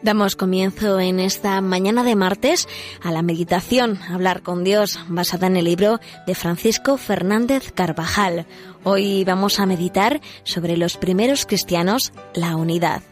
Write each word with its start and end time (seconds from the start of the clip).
Damos 0.00 0.36
comienzo 0.36 1.00
en 1.00 1.18
esta 1.18 1.60
mañana 1.60 2.04
de 2.04 2.14
martes 2.14 2.68
a 3.02 3.10
la 3.10 3.22
meditación, 3.22 3.98
hablar 4.08 4.42
con 4.42 4.62
Dios, 4.62 5.00
basada 5.08 5.48
en 5.48 5.56
el 5.56 5.64
libro 5.64 5.98
de 6.24 6.36
Francisco 6.36 6.96
Fernández 6.96 7.72
Carvajal. 7.72 8.46
Hoy 8.84 9.24
vamos 9.24 9.58
a 9.58 9.66
meditar 9.66 10.20
sobre 10.44 10.76
los 10.76 10.96
primeros 10.96 11.46
cristianos, 11.46 12.12
la 12.32 12.54
unidad. 12.54 13.02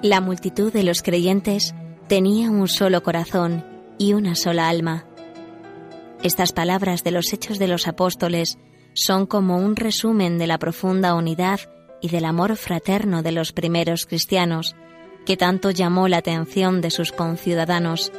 La 0.00 0.20
multitud 0.22 0.72
de 0.72 0.84
los 0.84 1.02
creyentes 1.02 1.74
tenía 2.08 2.50
un 2.50 2.68
solo 2.68 3.02
corazón 3.02 3.64
y 3.98 4.14
una 4.14 4.34
sola 4.34 4.68
alma. 4.68 5.04
Estas 6.22 6.52
palabras 6.52 7.04
de 7.04 7.10
los 7.10 7.32
Hechos 7.32 7.58
de 7.58 7.68
los 7.68 7.86
Apóstoles 7.86 8.58
son 8.94 9.26
como 9.26 9.58
un 9.58 9.76
resumen 9.76 10.38
de 10.38 10.46
la 10.46 10.58
profunda 10.58 11.14
unidad 11.14 11.60
y 12.00 12.08
del 12.08 12.24
amor 12.24 12.56
fraterno 12.56 13.22
de 13.22 13.32
los 13.32 13.52
primeros 13.52 14.06
cristianos, 14.06 14.74
que 15.26 15.36
tanto 15.36 15.70
llamó 15.70 16.08
la 16.08 16.16
atención 16.18 16.80
de 16.80 16.90
sus 16.90 17.12
conciudadanos. 17.12 18.10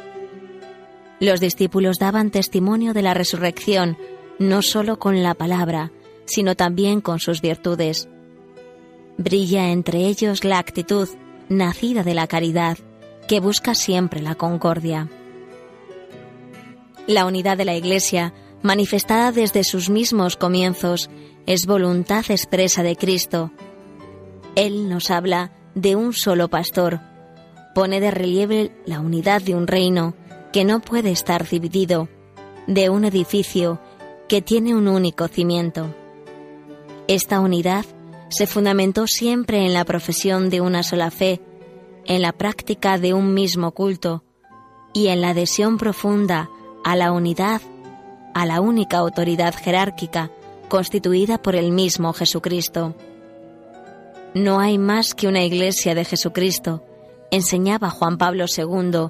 Los 1.18 1.40
discípulos 1.40 1.98
daban 1.98 2.30
testimonio 2.30 2.94
de 2.94 3.02
la 3.02 3.12
resurrección 3.12 3.98
no 4.38 4.62
solo 4.62 4.98
con 4.98 5.22
la 5.22 5.34
palabra, 5.34 5.90
sino 6.24 6.54
también 6.54 7.00
con 7.00 7.18
sus 7.18 7.42
virtudes. 7.42 8.08
Brilla 9.18 9.70
entre 9.70 10.06
ellos 10.06 10.44
la 10.44 10.58
actitud 10.58 11.08
nacida 11.48 12.04
de 12.04 12.14
la 12.14 12.26
caridad, 12.26 12.78
que 13.30 13.38
busca 13.38 13.76
siempre 13.76 14.20
la 14.20 14.34
concordia. 14.34 15.08
La 17.06 17.26
unidad 17.26 17.56
de 17.56 17.64
la 17.64 17.76
Iglesia, 17.76 18.34
manifestada 18.60 19.30
desde 19.30 19.62
sus 19.62 19.88
mismos 19.88 20.34
comienzos, 20.34 21.10
es 21.46 21.64
voluntad 21.64 22.24
expresa 22.28 22.82
de 22.82 22.96
Cristo. 22.96 23.52
Él 24.56 24.88
nos 24.88 25.12
habla 25.12 25.52
de 25.76 25.94
un 25.94 26.12
solo 26.12 26.48
pastor, 26.48 27.02
pone 27.72 28.00
de 28.00 28.10
relieve 28.10 28.72
la 28.84 28.98
unidad 28.98 29.40
de 29.40 29.54
un 29.54 29.68
reino 29.68 30.16
que 30.52 30.64
no 30.64 30.80
puede 30.80 31.12
estar 31.12 31.48
dividido, 31.48 32.08
de 32.66 32.90
un 32.90 33.04
edificio 33.04 33.80
que 34.28 34.42
tiene 34.42 34.74
un 34.74 34.88
único 34.88 35.28
cimiento. 35.28 35.94
Esta 37.06 37.38
unidad 37.38 37.84
se 38.28 38.48
fundamentó 38.48 39.06
siempre 39.06 39.64
en 39.64 39.72
la 39.72 39.84
profesión 39.84 40.50
de 40.50 40.60
una 40.60 40.82
sola 40.82 41.12
fe, 41.12 41.40
en 42.06 42.22
la 42.22 42.32
práctica 42.32 42.98
de 42.98 43.14
un 43.14 43.34
mismo 43.34 43.72
culto 43.72 44.24
y 44.92 45.08
en 45.08 45.20
la 45.20 45.30
adhesión 45.30 45.78
profunda 45.78 46.50
a 46.84 46.96
la 46.96 47.12
unidad, 47.12 47.60
a 48.34 48.46
la 48.46 48.60
única 48.60 48.98
autoridad 48.98 49.54
jerárquica 49.54 50.30
constituida 50.68 51.38
por 51.42 51.56
el 51.56 51.72
mismo 51.72 52.12
Jesucristo. 52.12 52.94
No 54.34 54.60
hay 54.60 54.78
más 54.78 55.14
que 55.14 55.26
una 55.26 55.42
iglesia 55.42 55.94
de 55.94 56.04
Jesucristo, 56.04 56.84
enseñaba 57.30 57.90
Juan 57.90 58.16
Pablo 58.16 58.46
II 58.46 59.08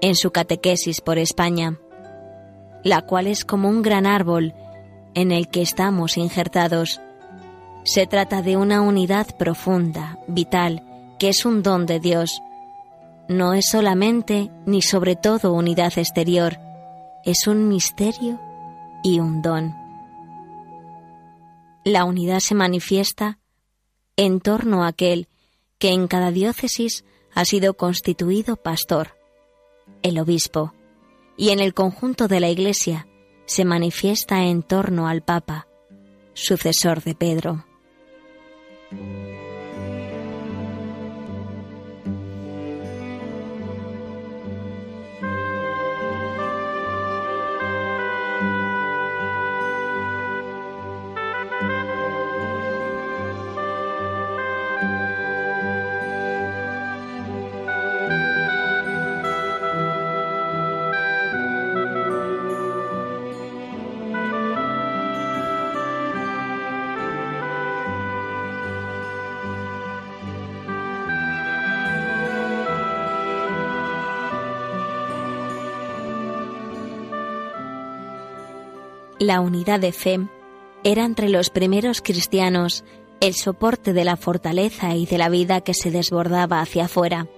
en 0.00 0.16
su 0.16 0.32
catequesis 0.32 1.00
por 1.00 1.18
España, 1.18 1.78
la 2.82 3.02
cual 3.02 3.28
es 3.28 3.44
como 3.44 3.68
un 3.68 3.82
gran 3.82 4.06
árbol 4.06 4.54
en 5.14 5.30
el 5.30 5.48
que 5.48 5.62
estamos 5.62 6.16
injertados. 6.16 7.00
Se 7.84 8.06
trata 8.06 8.42
de 8.42 8.56
una 8.56 8.80
unidad 8.80 9.36
profunda, 9.36 10.18
vital, 10.26 10.82
que 11.22 11.28
es 11.28 11.44
un 11.44 11.62
don 11.62 11.86
de 11.86 12.00
Dios. 12.00 12.42
No 13.28 13.54
es 13.54 13.66
solamente 13.70 14.50
ni 14.66 14.82
sobre 14.82 15.14
todo 15.14 15.52
unidad 15.52 15.96
exterior, 15.96 16.58
es 17.24 17.46
un 17.46 17.68
misterio 17.68 18.40
y 19.04 19.20
un 19.20 19.40
don. 19.40 19.72
La 21.84 22.04
unidad 22.06 22.40
se 22.40 22.56
manifiesta 22.56 23.38
en 24.16 24.40
torno 24.40 24.82
a 24.82 24.88
aquel 24.88 25.28
que 25.78 25.90
en 25.90 26.08
cada 26.08 26.32
diócesis 26.32 27.04
ha 27.32 27.44
sido 27.44 27.74
constituido 27.74 28.56
pastor, 28.56 29.16
el 30.02 30.18
obispo, 30.18 30.74
y 31.36 31.50
en 31.50 31.60
el 31.60 31.72
conjunto 31.72 32.26
de 32.26 32.40
la 32.40 32.50
Iglesia 32.50 33.06
se 33.46 33.64
manifiesta 33.64 34.42
en 34.42 34.64
torno 34.64 35.06
al 35.06 35.22
Papa, 35.22 35.68
sucesor 36.34 37.00
de 37.04 37.14
Pedro. 37.14 37.64
La 79.22 79.40
unidad 79.40 79.78
de 79.78 79.92
fe 79.92 80.18
era 80.82 81.04
entre 81.04 81.28
los 81.28 81.50
primeros 81.50 82.02
cristianos 82.02 82.82
el 83.20 83.34
soporte 83.34 83.92
de 83.92 84.04
la 84.04 84.16
fortaleza 84.16 84.96
y 84.96 85.06
de 85.06 85.16
la 85.16 85.28
vida 85.28 85.60
que 85.60 85.74
se 85.74 85.92
desbordaba 85.92 86.60
hacia 86.60 86.86
afuera. 86.86 87.28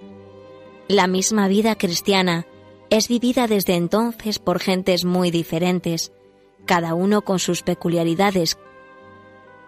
La 0.88 1.06
misma 1.08 1.46
vida 1.46 1.76
cristiana 1.76 2.46
es 2.88 3.08
vivida 3.08 3.48
desde 3.48 3.74
entonces 3.74 4.38
por 4.38 4.60
gentes 4.60 5.04
muy 5.04 5.30
diferentes, 5.30 6.10
cada 6.64 6.94
uno 6.94 7.20
con 7.20 7.38
sus 7.38 7.60
peculiaridades 7.60 8.56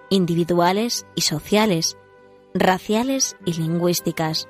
individuales 0.08 1.04
y 1.16 1.20
sociales, 1.20 1.98
raciales 2.54 3.36
y 3.44 3.52
lingüísticas. 3.52 4.48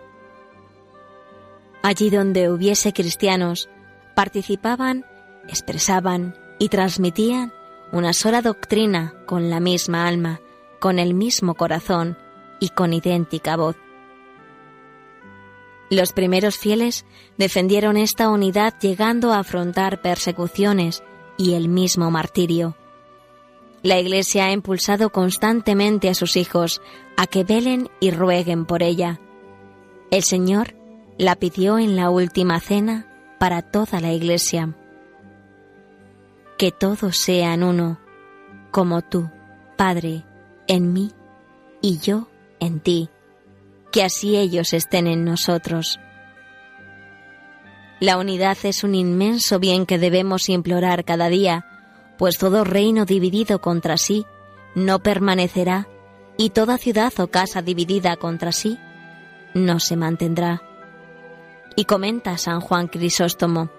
Allí 1.82 2.10
donde 2.10 2.48
hubiese 2.48 2.92
cristianos, 2.92 3.68
participaban, 4.14 5.04
expresaban 5.48 6.45
y 6.58 6.68
transmitían 6.68 7.52
una 7.92 8.12
sola 8.12 8.42
doctrina 8.42 9.14
con 9.26 9.50
la 9.50 9.60
misma 9.60 10.06
alma, 10.06 10.40
con 10.80 10.98
el 10.98 11.14
mismo 11.14 11.54
corazón 11.54 12.16
y 12.60 12.70
con 12.70 12.92
idéntica 12.92 13.56
voz. 13.56 13.76
Los 15.88 16.12
primeros 16.12 16.58
fieles 16.58 17.06
defendieron 17.38 17.96
esta 17.96 18.28
unidad 18.28 18.74
llegando 18.80 19.32
a 19.32 19.38
afrontar 19.38 20.02
persecuciones 20.02 21.02
y 21.36 21.54
el 21.54 21.68
mismo 21.68 22.10
martirio. 22.10 22.76
La 23.82 24.00
Iglesia 24.00 24.46
ha 24.46 24.52
impulsado 24.52 25.10
constantemente 25.10 26.08
a 26.08 26.14
sus 26.14 26.36
hijos 26.36 26.82
a 27.16 27.28
que 27.28 27.44
velen 27.44 27.88
y 28.00 28.10
rueguen 28.10 28.66
por 28.66 28.82
ella. 28.82 29.20
El 30.10 30.24
Señor 30.24 30.74
la 31.18 31.36
pidió 31.36 31.78
en 31.78 31.94
la 31.94 32.10
última 32.10 32.58
cena 32.58 33.06
para 33.38 33.62
toda 33.62 34.00
la 34.00 34.12
Iglesia 34.12 34.74
que 36.58 36.72
todos 36.72 37.16
sean 37.16 37.62
uno, 37.62 37.98
como 38.70 39.02
tú, 39.02 39.30
Padre, 39.76 40.24
en 40.66 40.92
mí 40.92 41.12
y 41.82 41.98
yo 41.98 42.28
en 42.60 42.80
ti, 42.80 43.08
que 43.92 44.02
así 44.02 44.36
ellos 44.36 44.72
estén 44.72 45.06
en 45.06 45.24
nosotros. 45.24 46.00
La 48.00 48.18
unidad 48.18 48.56
es 48.62 48.84
un 48.84 48.94
inmenso 48.94 49.58
bien 49.58 49.86
que 49.86 49.98
debemos 49.98 50.48
implorar 50.48 51.04
cada 51.04 51.28
día, 51.28 51.66
pues 52.18 52.38
todo 52.38 52.64
reino 52.64 53.04
dividido 53.04 53.60
contra 53.60 53.96
sí 53.96 54.26
no 54.74 54.98
permanecerá, 54.98 55.88
y 56.36 56.50
toda 56.50 56.76
ciudad 56.76 57.12
o 57.18 57.28
casa 57.28 57.62
dividida 57.62 58.16
contra 58.16 58.52
sí 58.52 58.78
no 59.54 59.80
se 59.80 59.96
mantendrá. 59.96 60.62
Y 61.76 61.86
comenta 61.86 62.36
San 62.36 62.60
Juan 62.60 62.88
Crisóstomo, 62.88 63.70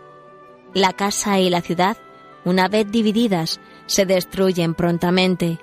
la 0.74 0.94
casa 0.94 1.40
y 1.40 1.52
la 1.52 1.62
ciudad 1.62 1.98
una 2.46 2.68
vez 2.68 2.90
divididas, 2.90 3.60
se 3.86 4.06
destruyen 4.06 4.74
prontamente. 4.74 5.60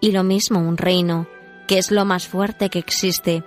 Y 0.00 0.12
lo 0.12 0.24
mismo 0.24 0.58
un 0.58 0.76
reino, 0.76 1.26
que 1.68 1.78
es 1.78 1.90
lo 1.90 2.04
más 2.04 2.26
fuerte 2.26 2.70
que 2.70 2.78
existe, 2.78 3.44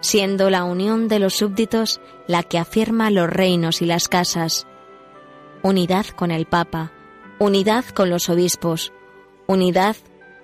siendo 0.00 0.50
la 0.50 0.64
unión 0.64 1.08
de 1.08 1.18
los 1.18 1.34
súbditos 1.34 2.00
la 2.26 2.42
que 2.42 2.58
afirma 2.58 3.10
los 3.10 3.28
reinos 3.28 3.82
y 3.82 3.86
las 3.86 4.08
casas. 4.08 4.66
Unidad 5.62 6.06
con 6.06 6.30
el 6.30 6.46
Papa, 6.46 6.92
unidad 7.38 7.84
con 7.86 8.10
los 8.10 8.28
obispos, 8.28 8.92
unidad 9.46 9.96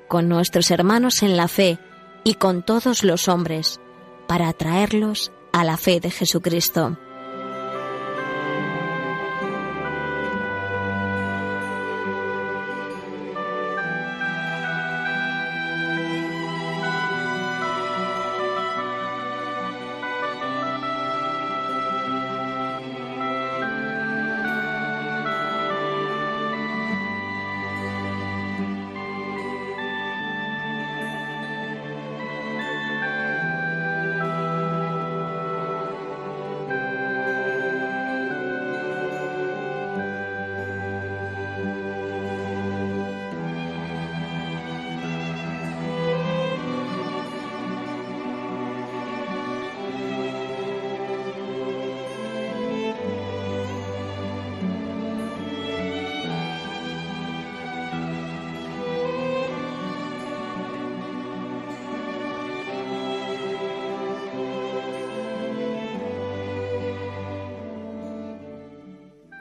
con 0.06 0.28
nuestros 0.28 0.70
hermanos 0.70 1.22
en 1.22 1.36
la 1.36 1.48
fe 1.48 1.78
y 2.24 2.34
con 2.34 2.62
todos 2.62 3.04
los 3.04 3.28
hombres, 3.28 3.80
para 4.26 4.48
atraerlos 4.48 5.32
a 5.52 5.64
la 5.64 5.76
fe 5.76 6.00
de 6.00 6.10
Jesucristo. 6.10 6.98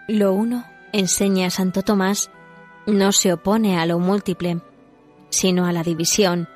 Lo 0.08 0.32
uno, 0.32 0.64
enseña 0.94 1.50
Santo 1.50 1.82
Tomás, 1.82 2.32
no 2.86 3.12
se 3.12 3.34
opone 3.34 3.78
a 3.78 3.86
lo 3.86 4.00
múltiple, 4.00 4.62
sino 5.30 5.66
a 5.66 5.74
la 5.74 5.84
división. 5.84 6.48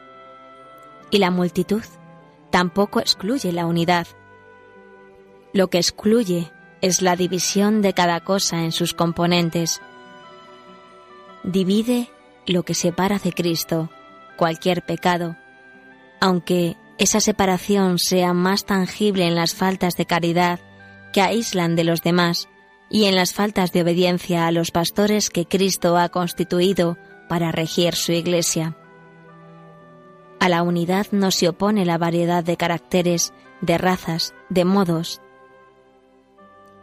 Y 1.09 1.17
la 1.17 1.31
multitud 1.31 1.83
tampoco 2.49 3.01
excluye 3.01 3.51
la 3.51 3.65
unidad. 3.65 4.07
Lo 5.51 5.67
que 5.67 5.79
excluye 5.79 6.49
es 6.79 7.01
la 7.01 7.17
división 7.17 7.81
de 7.81 7.93
cada 7.93 8.21
cosa 8.21 8.63
en 8.63 8.71
sus 8.71 8.93
componentes. 8.93 9.81
Divide 11.43 12.09
lo 12.47 12.63
que 12.63 12.73
separa 12.73 13.19
de 13.19 13.33
Cristo, 13.33 13.89
cualquier 14.37 14.81
pecado, 14.85 15.35
aunque 16.21 16.77
esa 16.97 17.19
separación 17.19 17.99
sea 17.99 18.33
más 18.33 18.63
tangible 18.63 19.27
en 19.27 19.35
las 19.35 19.53
faltas 19.53 19.97
de 19.97 20.05
caridad 20.05 20.61
que 21.11 21.19
aíslan 21.19 21.75
de 21.75 21.83
los 21.83 22.01
demás 22.01 22.47
y 22.91 23.05
en 23.05 23.15
las 23.15 23.33
faltas 23.33 23.71
de 23.71 23.81
obediencia 23.81 24.47
a 24.47 24.51
los 24.51 24.71
pastores 24.71 25.29
que 25.29 25.45
Cristo 25.45 25.97
ha 25.97 26.09
constituido 26.09 26.97
para 27.29 27.51
regir 27.51 27.95
su 27.95 28.11
Iglesia. 28.11 28.75
A 30.39 30.49
la 30.49 30.61
unidad 30.61 31.07
no 31.11 31.31
se 31.31 31.47
opone 31.47 31.85
la 31.85 31.97
variedad 31.97 32.43
de 32.43 32.57
caracteres, 32.57 33.33
de 33.61 33.77
razas, 33.77 34.33
de 34.49 34.65
modos. 34.65 35.21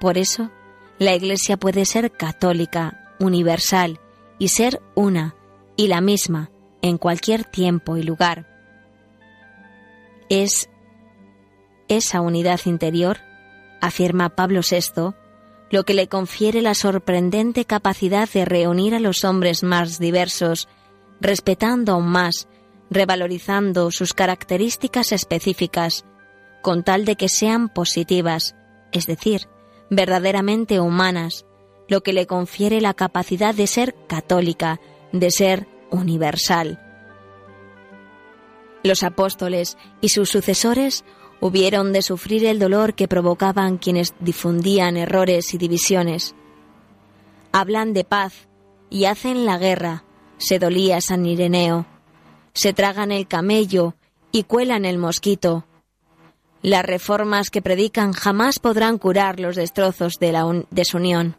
Por 0.01 0.17
eso, 0.17 0.51
la 0.99 1.15
Iglesia 1.15 1.59
puede 1.59 1.85
ser 1.85 2.11
católica, 2.13 3.15
universal 3.21 4.01
y 4.39 4.49
ser 4.49 4.81
una 4.95 5.35
y 5.77 5.89
la 5.89 6.01
misma 6.01 6.51
en 6.81 6.97
cualquier 6.97 7.45
tiempo 7.45 7.97
y 7.97 8.03
lugar. 8.03 8.47
Es 10.31 10.71
esa 11.89 12.21
unidad 12.21 12.61
interior, 12.65 13.19
afirma 13.81 14.31
Pablo 14.31 14.61
VI, 14.69 15.15
lo 15.71 15.85
que 15.85 15.95
le 15.95 16.09
confiere 16.09 16.63
la 16.63 16.75
sorprendente 16.75 17.65
capacidad 17.65 18.29
de 18.29 18.45
reunir 18.45 18.95
a 18.95 19.01
los 19.01 19.25
hombres 19.25 19.63
más 19.63 19.99
diversos, 19.99 20.69
respetando 21.21 21.93
aún 21.93 22.09
más, 22.09 22.49
revalorizando 22.91 23.91
sus 23.91 24.15
características 24.15 25.13
específicas, 25.13 26.05
con 26.63 26.85
tal 26.85 27.05
de 27.05 27.17
que 27.17 27.29
sean 27.29 27.69
positivas, 27.69 28.55
es 28.93 29.07
decir, 29.07 29.49
verdaderamente 29.91 30.81
humanas, 30.81 31.45
lo 31.89 32.03
que 32.03 32.13
le 32.13 32.27
confiere 32.27 32.81
la 32.81 32.95
capacidad 32.95 33.55
de 33.55 33.67
ser 33.67 33.95
católica, 34.07 34.81
de 35.13 35.31
ser 35.31 35.67
universal. 35.91 36.81
Los 38.83 39.03
apóstoles 39.03 39.77
y 40.01 40.11
sus 40.11 40.31
sucesores 40.31 41.05
hubieron 41.41 41.93
de 41.93 42.03
sufrir 42.03 42.45
el 42.45 42.59
dolor 42.59 42.95
que 42.95 43.09
provocaban 43.09 43.79
quienes 43.79 44.15
difundían 44.21 44.97
errores 44.97 45.55
y 45.55 45.59
divisiones. 45.59 46.35
Hablan 47.53 47.93
de 47.93 48.05
paz 48.05 48.49
y 48.91 49.07
hacen 49.07 49.47
la 49.47 49.59
guerra, 49.59 50.05
se 50.39 50.59
dolía 50.59 51.01
San 51.01 51.27
Ireneo. 51.27 51.87
Se 52.55 52.73
tragan 52.73 53.13
el 53.13 53.27
camello 53.27 53.95
y 54.33 54.45
cuelan 54.45 54.85
el 54.85 54.99
mosquito. 54.99 55.65
Las 56.63 56.85
reformas 56.85 57.51
que 57.51 57.63
predican 57.63 58.13
jamás 58.13 58.59
podrán 58.59 58.99
curar 58.99 59.39
los 59.39 59.57
destrozos 59.57 60.15
de 60.19 60.33
la 60.33 60.65
desunión. 60.71 61.38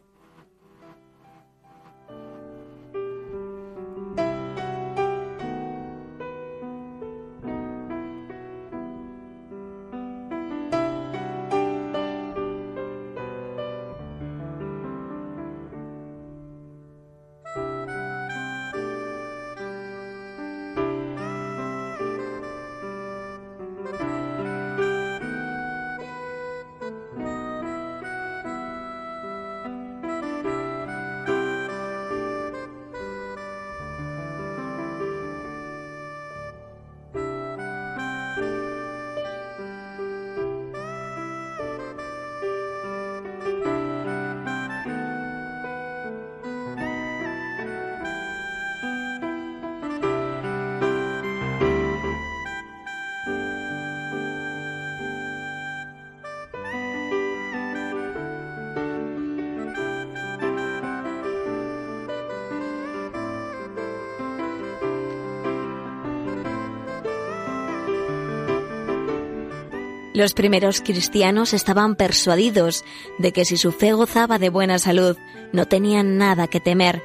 Los 70.19 70.33
primeros 70.33 70.81
cristianos 70.81 71.53
estaban 71.53 71.95
persuadidos 71.95 72.83
de 73.19 73.31
que 73.31 73.45
si 73.45 73.55
su 73.55 73.71
fe 73.71 73.93
gozaba 73.93 74.37
de 74.37 74.49
buena 74.49 74.77
salud, 74.77 75.15
no 75.53 75.65
tenían 75.65 76.17
nada 76.17 76.47
que 76.47 76.59
temer. 76.59 77.01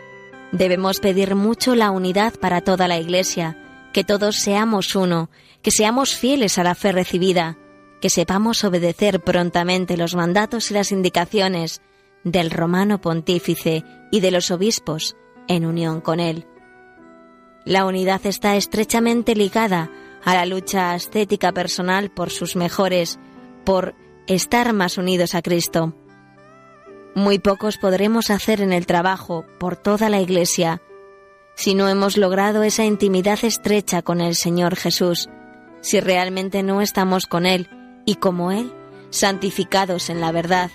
Debemos 0.50 0.99
pedir 0.99 1.37
mucho 1.37 1.76
la 1.76 1.92
unidad 1.92 2.35
para 2.40 2.61
toda 2.61 2.88
la 2.88 2.99
Iglesia, 2.99 3.56
que 3.92 4.02
todos 4.02 4.35
seamos 4.35 4.97
uno, 4.97 5.30
que 5.62 5.71
seamos 5.71 6.16
fieles 6.16 6.59
a 6.59 6.64
la 6.64 6.75
fe 6.75 6.90
recibida, 6.90 7.56
que 8.00 8.11
sepamos 8.11 8.64
obedecer 8.64 9.21
prontamente 9.21 9.97
los 9.97 10.16
mandatos 10.16 10.73
y 10.73 10.75
las 10.75 10.90
indicaciones 10.90 11.83
del 12.25 12.50
romano 12.50 13.00
pontífice 13.00 13.85
y 14.11 14.18
de 14.18 14.33
los 14.33 14.50
obispos 14.50 15.16
en 15.47 15.66
unión 15.66 16.00
con 16.00 16.18
él. 16.18 16.49
La 17.64 17.87
unidad 17.87 18.26
está 18.26 18.56
estrechamente 18.56 19.37
ligada 19.37 19.88
a 20.25 20.35
la 20.35 20.47
lucha 20.47 20.93
ascética 20.93 21.52
personal 21.52 22.11
por 22.11 22.31
sus 22.31 22.57
mejores, 22.57 23.19
por 23.64 23.95
estar 24.26 24.73
más 24.73 24.99
unidos 24.99 25.35
a 25.35 25.43
Cristo. 25.43 25.95
Muy 27.14 27.38
pocos 27.38 27.78
podremos 27.78 28.31
hacer 28.31 28.61
en 28.61 28.73
el 28.73 28.87
trabajo 28.87 29.45
por 29.59 29.76
toda 29.76 30.09
la 30.09 30.21
Iglesia 30.21 30.81
si 31.57 31.75
no 31.75 31.88
hemos 31.88 32.16
logrado 32.16 32.62
esa 32.62 32.85
intimidad 32.85 33.38
estrecha 33.45 34.02
con 34.02 34.21
el 34.21 34.35
Señor 34.35 34.76
Jesús, 34.76 35.28
si 35.81 36.00
realmente 36.00 36.62
no 36.62 36.81
estamos 36.81 37.26
con 37.26 37.47
Él 37.47 37.69
y 38.04 38.16
como 38.16 38.50
Él, 38.50 38.73
santificados 39.11 40.11
en 40.11 40.21
la 40.21 40.33
verdad, 40.33 40.71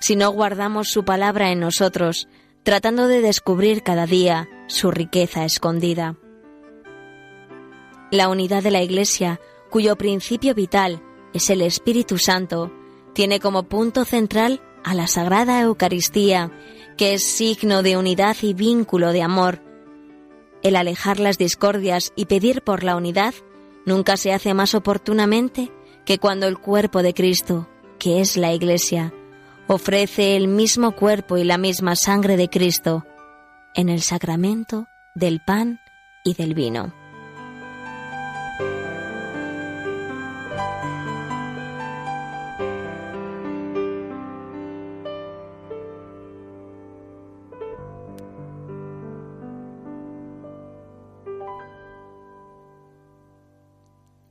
si 0.00 0.16
no 0.16 0.30
guardamos 0.30 0.88
su 0.90 1.04
palabra 1.04 1.50
en 1.50 1.60
nosotros, 1.60 2.28
tratando 2.62 3.08
de 3.08 3.22
descubrir 3.22 3.82
cada 3.82 4.06
día 4.06 4.48
su 4.66 4.90
riqueza 4.90 5.44
escondida. 5.44 6.16
La 8.10 8.28
unidad 8.28 8.62
de 8.62 8.70
la 8.70 8.82
Iglesia, 8.82 9.40
cuyo 9.68 9.96
principio 9.96 10.54
vital 10.54 11.02
es 11.34 11.50
el 11.50 11.60
Espíritu 11.60 12.18
Santo, 12.18 12.72
tiene 13.14 13.40
como 13.40 13.64
punto 13.64 14.04
central 14.04 14.62
a 14.84 14.94
la 14.94 15.08
Sagrada 15.08 15.60
Eucaristía, 15.60 16.52
que 16.96 17.14
es 17.14 17.24
signo 17.24 17.82
de 17.82 17.96
unidad 17.96 18.36
y 18.42 18.54
vínculo 18.54 19.10
de 19.10 19.22
amor. 19.22 19.60
El 20.62 20.76
alejar 20.76 21.18
las 21.18 21.36
discordias 21.36 22.12
y 22.14 22.26
pedir 22.26 22.62
por 22.62 22.84
la 22.84 22.94
unidad 22.94 23.34
nunca 23.84 24.16
se 24.16 24.32
hace 24.32 24.54
más 24.54 24.74
oportunamente 24.74 25.72
que 26.04 26.18
cuando 26.18 26.46
el 26.46 26.58
cuerpo 26.58 27.02
de 27.02 27.12
Cristo, 27.12 27.68
que 27.98 28.20
es 28.20 28.36
la 28.36 28.52
Iglesia, 28.52 29.12
ofrece 29.66 30.36
el 30.36 30.46
mismo 30.46 30.92
cuerpo 30.92 31.38
y 31.38 31.44
la 31.44 31.58
misma 31.58 31.96
sangre 31.96 32.36
de 32.36 32.48
Cristo 32.48 33.04
en 33.74 33.88
el 33.88 34.00
sacramento 34.00 34.86
del 35.16 35.40
pan 35.44 35.80
y 36.24 36.34
del 36.34 36.54
vino. 36.54 37.05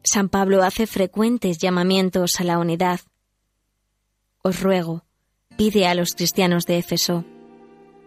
San 0.06 0.30
Pablo 0.30 0.62
hace 0.62 0.86
frecuentes 0.86 1.58
llamamientos 1.58 2.40
a 2.40 2.44
la 2.44 2.60
unidad. 2.60 3.00
Os 4.44 4.62
ruego, 4.62 5.04
pide 5.58 5.88
a 5.88 5.96
los 5.96 6.14
cristianos 6.14 6.68
de 6.68 6.78
Éfeso, 6.78 7.26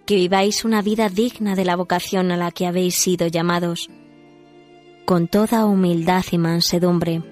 que 0.06 0.14
viváis 0.14 0.64
una 0.64 0.80
vida 0.80 1.08
digna 1.08 1.56
de 1.56 1.64
la 1.64 1.74
vocación 1.74 2.30
a 2.30 2.36
la 2.36 2.52
que 2.52 2.66
habéis 2.66 2.94
sido 2.94 3.26
llamados, 3.26 3.90
con 5.06 5.26
toda 5.26 5.66
humildad 5.66 6.24
y 6.30 6.38
mansedumbre, 6.38 7.22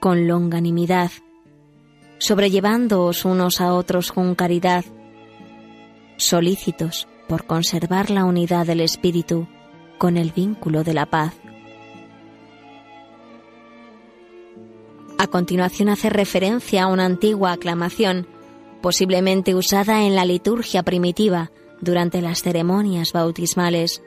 con 0.00 0.26
longanimidad, 0.26 1.10
sobrellevándoos 2.18 3.26
unos 3.26 3.60
a 3.60 3.74
otros 3.74 4.10
con 4.10 4.34
caridad, 4.34 4.86
solícitos 6.16 7.08
por 7.28 7.44
conservar 7.44 8.08
la 8.08 8.24
unidad 8.24 8.66
del 8.66 8.80
Espíritu 8.80 9.46
con 9.98 10.16
el 10.16 10.32
vínculo 10.32 10.82
de 10.82 10.94
la 10.94 11.04
paz. 11.06 11.34
Continuación 15.36 15.90
hace 15.90 16.08
referencia 16.08 16.84
a 16.84 16.86
una 16.86 17.04
antigua 17.04 17.52
aclamación, 17.52 18.26
posiblemente 18.80 19.54
usada 19.54 20.04
en 20.04 20.14
la 20.14 20.24
liturgia 20.24 20.82
primitiva 20.82 21.50
durante 21.78 22.22
las 22.22 22.40
ceremonias 22.40 23.12
bautismales. 23.12 24.00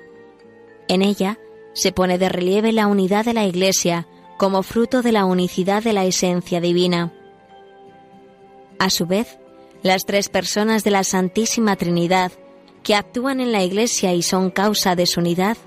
En 0.87 1.03
ella 1.03 1.37
se 1.73 1.91
pone 1.91 2.17
de 2.17 2.29
relieve 2.29 2.71
la 2.71 2.87
unidad 2.87 3.25
de 3.25 3.35
la 3.35 3.45
Iglesia 3.45 4.07
como 4.39 4.63
fruto 4.63 5.03
de 5.03 5.11
la 5.11 5.25
unicidad 5.25 5.83
de 5.83 5.93
la 5.93 6.03
esencia 6.03 6.61
divina. 6.61 7.13
A 8.79 8.89
su 8.89 9.05
vez, 9.05 9.37
las 9.83 10.07
tres 10.07 10.29
personas 10.29 10.83
de 10.83 10.89
la 10.89 11.03
Santísima 11.03 11.75
Trinidad 11.75 12.31
que 12.81 12.95
actúan 12.95 13.39
en 13.39 13.51
la 13.51 13.63
Iglesia 13.63 14.15
y 14.15 14.23
son 14.23 14.49
causa 14.49 14.95
de 14.95 15.05
su 15.05 15.19
unidad 15.19 15.57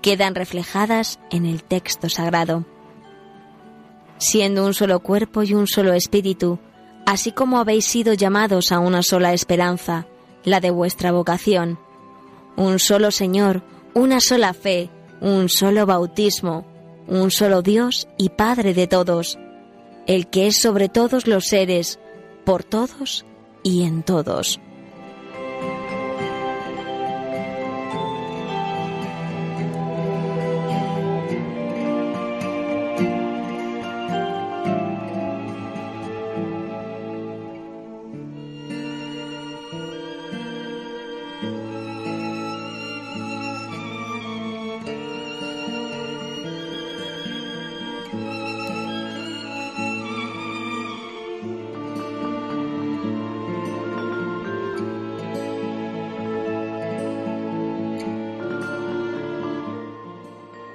quedan 0.00 0.34
reflejadas 0.34 1.20
en 1.30 1.44
el 1.44 1.64
texto 1.64 2.08
sagrado. 2.08 2.64
Siendo 4.22 4.64
un 4.64 4.72
solo 4.72 5.00
cuerpo 5.00 5.42
y 5.42 5.52
un 5.52 5.66
solo 5.66 5.94
espíritu, 5.94 6.60
así 7.06 7.32
como 7.32 7.58
habéis 7.58 7.86
sido 7.86 8.14
llamados 8.14 8.70
a 8.70 8.78
una 8.78 9.02
sola 9.02 9.32
esperanza, 9.32 10.06
la 10.44 10.60
de 10.60 10.70
vuestra 10.70 11.10
vocación, 11.10 11.80
un 12.54 12.78
solo 12.78 13.10
Señor, 13.10 13.64
una 13.94 14.20
sola 14.20 14.54
fe, 14.54 14.90
un 15.20 15.48
solo 15.48 15.86
bautismo, 15.86 16.64
un 17.08 17.32
solo 17.32 17.62
Dios 17.62 18.06
y 18.16 18.28
Padre 18.28 18.74
de 18.74 18.86
todos, 18.86 19.40
el 20.06 20.28
que 20.28 20.46
es 20.46 20.56
sobre 20.56 20.88
todos 20.88 21.26
los 21.26 21.46
seres, 21.46 21.98
por 22.44 22.62
todos 22.62 23.26
y 23.64 23.82
en 23.82 24.04
todos. 24.04 24.60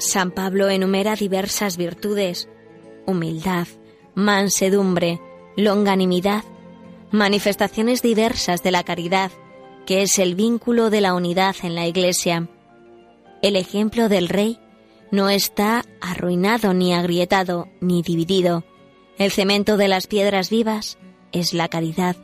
San 0.08 0.32
Pablo 0.32 0.70
enumera 0.70 1.16
diversas 1.16 1.76
virtudes, 1.76 2.48
humildad, 3.06 3.68
mansedumbre, 4.16 5.20
longanimidad, 5.58 6.46
manifestaciones 7.12 8.02
diversas 8.02 8.64
de 8.64 8.72
la 8.72 8.84
caridad, 8.84 9.32
que 9.86 10.04
es 10.04 10.18
el 10.18 10.36
vínculo 10.36 10.90
de 10.90 11.02
la 11.02 11.14
unidad 11.14 11.58
en 11.62 11.76
la 11.76 11.88
Iglesia. 11.88 12.48
El 13.42 13.58
ejemplo 13.58 14.08
del 14.08 14.30
Rey 14.30 14.60
no 15.12 15.30
está 15.30 15.84
arruinado 16.00 16.74
ni 16.74 16.94
agrietado 16.94 17.68
ni 17.82 18.02
dividido. 18.02 18.64
El 19.18 19.30
cemento 19.32 19.76
de 19.76 19.90
las 19.90 20.08
piedras 20.08 20.50
vivas 20.50 20.98
es 21.34 21.54
la 21.54 21.68
caridad, 21.68 22.16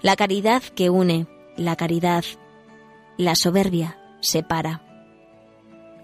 la 0.00 0.14
caridad 0.14 0.62
que 0.62 0.90
une, 0.90 1.26
la 1.56 1.74
caridad. 1.74 2.24
La 3.18 3.34
soberbia 3.34 3.98
separa. 4.20 4.85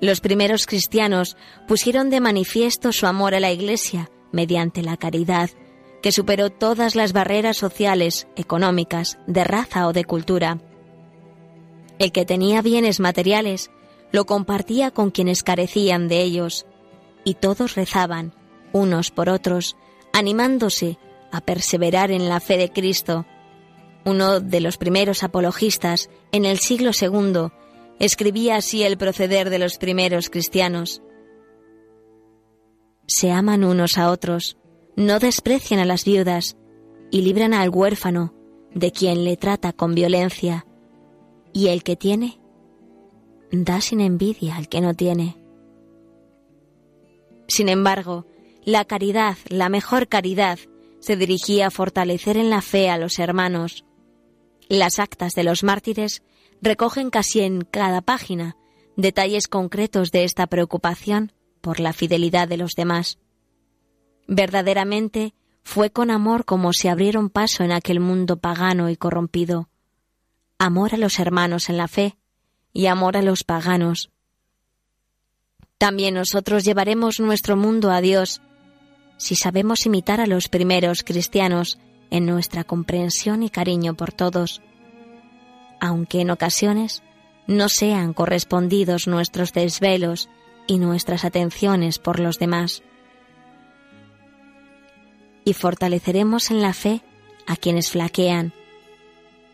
Los 0.02 0.20
primeros 0.20 0.66
cristianos 0.66 1.36
pusieron 1.68 2.10
de 2.10 2.20
manifiesto 2.20 2.90
su 2.90 3.06
amor 3.06 3.36
a 3.36 3.40
la 3.40 3.52
Iglesia 3.52 4.10
mediante 4.32 4.82
la 4.82 4.96
caridad, 4.96 5.48
que 6.02 6.10
superó 6.10 6.50
todas 6.50 6.96
las 6.96 7.12
barreras 7.12 7.56
sociales, 7.56 8.26
económicas, 8.34 9.20
de 9.28 9.44
raza 9.44 9.86
o 9.86 9.92
de 9.92 10.04
cultura. 10.04 10.58
El 12.00 12.10
que 12.10 12.24
tenía 12.24 12.62
bienes 12.62 12.98
materiales 12.98 13.70
lo 14.10 14.24
compartía 14.26 14.90
con 14.90 15.12
quienes 15.12 15.44
carecían 15.44 16.08
de 16.08 16.20
ellos, 16.22 16.66
y 17.22 17.34
todos 17.34 17.76
rezaban, 17.76 18.34
unos 18.72 19.12
por 19.12 19.28
otros, 19.28 19.76
animándose 20.12 20.98
a 21.30 21.40
perseverar 21.40 22.10
en 22.10 22.28
la 22.28 22.40
fe 22.40 22.56
de 22.56 22.72
Cristo. 22.72 23.24
Uno 24.04 24.40
de 24.40 24.60
los 24.60 24.78
primeros 24.78 25.22
apologistas, 25.22 26.10
en 26.32 26.44
el 26.44 26.58
siglo 26.58 26.90
II, 26.90 27.52
Escribía 28.02 28.56
así 28.56 28.82
el 28.82 28.98
proceder 28.98 29.48
de 29.48 29.60
los 29.60 29.78
primeros 29.78 30.28
cristianos. 30.28 31.00
Se 33.06 33.30
aman 33.30 33.62
unos 33.62 33.96
a 33.96 34.10
otros, 34.10 34.58
no 34.96 35.20
desprecian 35.20 35.78
a 35.78 35.84
las 35.84 36.04
viudas 36.04 36.56
y 37.12 37.22
libran 37.22 37.54
al 37.54 37.70
huérfano 37.70 38.34
de 38.74 38.90
quien 38.90 39.22
le 39.22 39.36
trata 39.36 39.72
con 39.72 39.94
violencia. 39.94 40.66
Y 41.52 41.68
el 41.68 41.84
que 41.84 41.94
tiene, 41.94 42.40
da 43.52 43.80
sin 43.80 44.00
envidia 44.00 44.56
al 44.56 44.68
que 44.68 44.80
no 44.80 44.94
tiene. 44.94 45.36
Sin 47.46 47.68
embargo, 47.68 48.26
la 48.64 48.84
caridad, 48.84 49.36
la 49.46 49.68
mejor 49.68 50.08
caridad, 50.08 50.58
se 50.98 51.14
dirigía 51.14 51.68
a 51.68 51.70
fortalecer 51.70 52.36
en 52.36 52.50
la 52.50 52.62
fe 52.62 52.90
a 52.90 52.98
los 52.98 53.20
hermanos. 53.20 53.84
Las 54.68 54.98
actas 54.98 55.34
de 55.34 55.44
los 55.44 55.62
mártires 55.62 56.24
recogen 56.62 57.10
casi 57.10 57.40
en 57.40 57.62
cada 57.62 58.00
página 58.00 58.56
detalles 58.96 59.48
concretos 59.48 60.12
de 60.12 60.24
esta 60.24 60.46
preocupación 60.46 61.32
por 61.60 61.80
la 61.80 61.92
fidelidad 61.92 62.48
de 62.48 62.56
los 62.56 62.72
demás. 62.72 63.18
Verdaderamente 64.28 65.34
fue 65.64 65.90
con 65.90 66.10
amor 66.10 66.44
como 66.44 66.72
se 66.72 66.88
abrieron 66.88 67.30
paso 67.30 67.64
en 67.64 67.72
aquel 67.72 68.00
mundo 68.00 68.36
pagano 68.36 68.88
y 68.88 68.96
corrompido. 68.96 69.68
Amor 70.58 70.94
a 70.94 70.98
los 70.98 71.18
hermanos 71.18 71.68
en 71.68 71.76
la 71.76 71.88
fe 71.88 72.16
y 72.72 72.86
amor 72.86 73.16
a 73.16 73.22
los 73.22 73.42
paganos. 73.44 74.10
También 75.78 76.14
nosotros 76.14 76.64
llevaremos 76.64 77.18
nuestro 77.18 77.56
mundo 77.56 77.90
a 77.90 78.00
Dios 78.00 78.40
si 79.16 79.34
sabemos 79.34 79.86
imitar 79.86 80.20
a 80.20 80.26
los 80.26 80.48
primeros 80.48 81.02
cristianos 81.02 81.78
en 82.10 82.26
nuestra 82.26 82.64
comprensión 82.64 83.42
y 83.42 83.50
cariño 83.50 83.94
por 83.94 84.12
todos 84.12 84.62
aunque 85.82 86.20
en 86.20 86.30
ocasiones 86.30 87.02
no 87.48 87.68
sean 87.68 88.14
correspondidos 88.14 89.08
nuestros 89.08 89.52
desvelos 89.52 90.28
y 90.68 90.78
nuestras 90.78 91.24
atenciones 91.24 91.98
por 91.98 92.20
los 92.20 92.38
demás. 92.38 92.84
Y 95.44 95.54
fortaleceremos 95.54 96.52
en 96.52 96.62
la 96.62 96.72
fe 96.72 97.02
a 97.48 97.56
quienes 97.56 97.90
flaquean, 97.90 98.52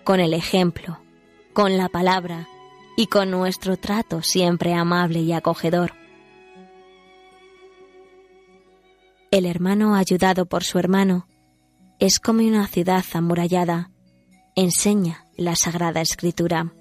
con 0.05 0.21
el 0.21 0.35
ejemplo, 0.35 1.01
con 1.55 1.79
la 1.79 1.89
palabra 1.89 2.47
y 2.95 3.07
con 3.07 3.31
nuestro 3.31 3.79
trato 3.79 4.21
siempre 4.21 4.75
amable 4.75 5.21
y 5.21 5.33
acogedor. 5.33 5.95
El 9.31 9.47
hermano 9.47 9.95
ayudado 9.95 10.45
por 10.45 10.63
su 10.63 10.79
hermano 10.79 11.27
es 11.99 12.21
como 12.21 12.43
una 12.43 12.67
ciudad 12.67 13.05
amurallada, 13.15 13.91
enseña 14.61 15.25
la 15.37 15.55
Sagrada 15.55 16.01
Escritura. 16.01 16.73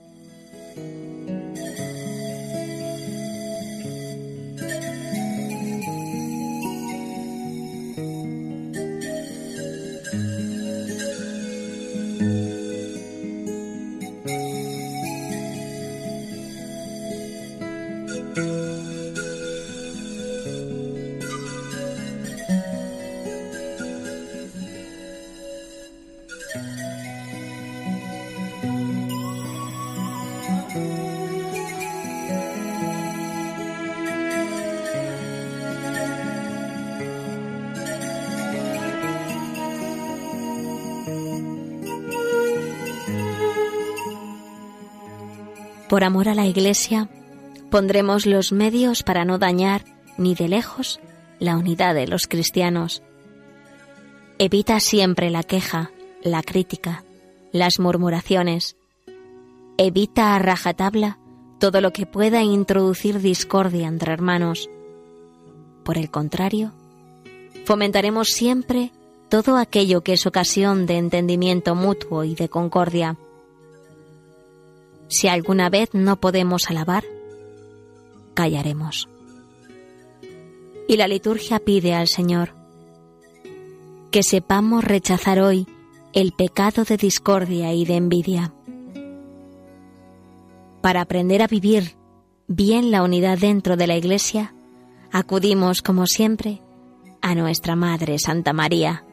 Por 45.97 46.03
amor 46.03 46.29
a 46.29 46.35
la 46.35 46.45
Iglesia, 46.45 47.09
pondremos 47.71 48.27
los 48.27 48.51
medios 48.51 49.01
para 49.01 49.25
no 49.25 49.39
dañar 49.39 49.83
ni 50.19 50.35
de 50.35 50.47
lejos 50.47 50.99
la 51.39 51.57
unidad 51.57 51.95
de 51.95 52.05
los 52.05 52.27
cristianos. 52.27 53.01
Evita 54.37 54.79
siempre 54.79 55.31
la 55.31 55.41
queja, 55.41 55.89
la 56.21 56.43
crítica, 56.43 57.03
las 57.51 57.79
murmuraciones. 57.79 58.75
Evita 59.79 60.35
a 60.35 60.37
rajatabla 60.37 61.17
todo 61.59 61.81
lo 61.81 61.91
que 61.91 62.05
pueda 62.05 62.43
introducir 62.43 63.19
discordia 63.19 63.87
entre 63.87 64.13
hermanos. 64.13 64.69
Por 65.83 65.97
el 65.97 66.11
contrario, 66.11 66.73
fomentaremos 67.65 68.27
siempre 68.27 68.91
todo 69.29 69.57
aquello 69.57 70.01
que 70.01 70.13
es 70.13 70.27
ocasión 70.27 70.85
de 70.85 70.99
entendimiento 70.99 71.73
mutuo 71.73 72.23
y 72.23 72.35
de 72.35 72.49
concordia. 72.49 73.17
Si 75.07 75.27
alguna 75.27 75.69
vez 75.69 75.89
no 75.93 76.19
podemos 76.19 76.69
alabar, 76.69 77.03
callaremos. 78.33 79.09
Y 80.87 80.97
la 80.97 81.07
liturgia 81.07 81.59
pide 81.59 81.93
al 81.93 82.07
Señor 82.07 82.57
que 84.11 84.23
sepamos 84.23 84.83
rechazar 84.83 85.39
hoy 85.39 85.67
el 86.13 86.31
pecado 86.31 86.83
de 86.83 86.97
discordia 86.97 87.73
y 87.73 87.85
de 87.85 87.95
envidia. 87.95 88.53
Para 90.81 91.01
aprender 91.01 91.41
a 91.41 91.47
vivir 91.47 91.97
bien 92.47 92.91
la 92.91 93.03
unidad 93.03 93.37
dentro 93.37 93.75
de 93.75 93.87
la 93.87 93.97
Iglesia, 93.97 94.55
acudimos, 95.11 95.81
como 95.81 96.07
siempre, 96.07 96.61
a 97.21 97.35
nuestra 97.35 97.75
Madre 97.75 98.17
Santa 98.19 98.53
María. 98.53 99.03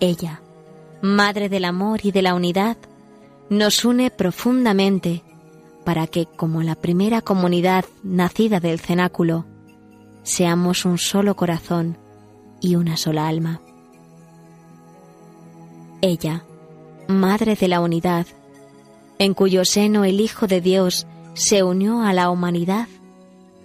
Ella, 0.00 0.42
Madre 1.02 1.48
del 1.48 1.64
Amor 1.64 2.00
y 2.02 2.10
de 2.10 2.22
la 2.22 2.34
Unidad, 2.34 2.76
nos 3.48 3.84
une 3.84 4.10
profundamente 4.10 5.22
para 5.84 6.06
que, 6.06 6.26
como 6.26 6.62
la 6.62 6.74
primera 6.74 7.20
comunidad 7.22 7.84
nacida 8.02 8.58
del 8.58 8.80
cenáculo, 8.80 9.46
seamos 10.24 10.84
un 10.84 10.98
solo 10.98 11.36
corazón 11.36 11.96
y 12.60 12.74
una 12.74 12.96
sola 12.96 13.28
alma. 13.28 13.60
Ella, 16.02 16.44
Madre 17.08 17.54
de 17.54 17.68
la 17.68 17.80
Unidad, 17.80 18.26
en 19.18 19.32
cuyo 19.32 19.64
seno 19.64 20.04
el 20.04 20.20
Hijo 20.20 20.48
de 20.48 20.60
Dios 20.60 21.06
se 21.34 21.62
unió 21.62 22.02
a 22.02 22.12
la 22.12 22.30
humanidad, 22.30 22.88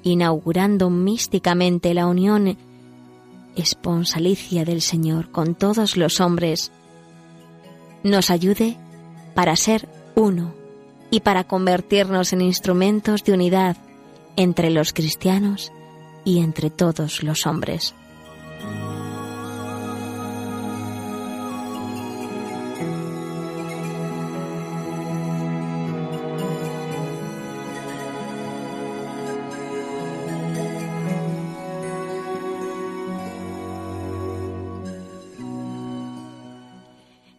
inaugurando 0.03 0.91
místicamente 0.91 1.93
la 1.93 2.05
unión 2.05 2.57
esponsalicia 3.55 4.63
del 4.63 4.81
Señor 4.81 5.31
con 5.31 5.55
todos 5.55 5.97
los 5.97 6.19
hombres, 6.21 6.71
nos 8.03 8.29
ayude 8.29 8.77
para 9.33 9.55
ser 9.55 9.87
uno 10.15 10.53
y 11.09 11.21
para 11.21 11.43
convertirnos 11.43 12.33
en 12.33 12.41
instrumentos 12.41 13.23
de 13.23 13.33
unidad 13.33 13.77
entre 14.35 14.69
los 14.69 14.93
cristianos 14.93 15.71
y 16.23 16.39
entre 16.39 16.69
todos 16.69 17.23
los 17.23 17.45
hombres. 17.45 17.93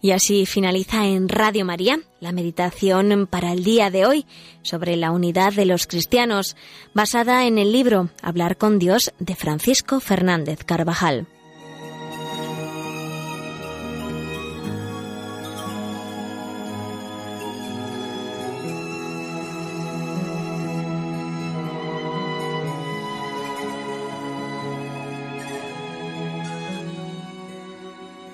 Y 0.03 0.11
así 0.11 0.47
finaliza 0.47 1.07
en 1.07 1.29
Radio 1.29 1.65
María 1.65 2.01
la 2.19 2.33
meditación 2.33 3.29
para 3.31 3.53
el 3.53 3.63
día 3.63 3.89
de 3.89 4.05
hoy 4.05 4.27
sobre 4.63 4.97
la 4.97 5.13
unidad 5.13 5.53
de 5.53 5.65
los 5.65 5.87
cristianos, 5.87 6.57
basada 6.93 7.47
en 7.47 7.57
el 7.57 7.71
libro 7.71 8.11
Hablar 8.21 8.57
con 8.57 8.81
Dios 8.81 9.13
de 9.21 9.37
Francisco 9.37 10.01
Fernández 10.01 10.65
Carvajal. 10.65 11.29